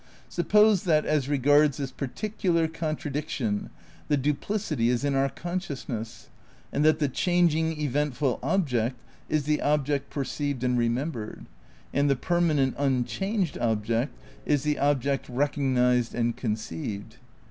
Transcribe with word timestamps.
Suppose 0.29 0.85
that, 0.85 1.05
as 1.05 1.29
regards 1.29 1.77
this 1.77 1.91
particular 1.91 2.67
contradiction, 2.67 3.69
the 4.07 4.17
du 4.17 4.33
plicity 4.33 4.87
is 4.87 5.05
in 5.05 5.13
our 5.13 5.29
consciousness, 5.29 6.29
and 6.73 6.83
that 6.83 6.97
the 6.97 7.07
changing, 7.07 7.79
eventful 7.79 8.39
object 8.41 8.95
is 9.29 9.43
the 9.43 9.61
object 9.61 10.09
perceived 10.09 10.63
and 10.63 10.75
remembered, 10.75 11.45
and 11.93 12.09
the 12.09 12.15
permanent, 12.15 12.73
unchanged 12.79 13.59
object 13.59 14.17
is 14.43 14.63
the 14.63 14.79
object 14.79 15.29
rec 15.29 15.53
ognised 15.53 16.15
and 16.15 16.35
conceived? 16.35 17.17